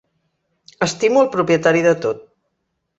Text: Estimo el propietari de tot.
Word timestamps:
Estimo 0.87 1.23
el 1.27 1.31
propietari 1.37 1.87
de 1.91 1.95
tot. 2.09 2.29